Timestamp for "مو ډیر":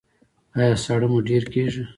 1.11-1.43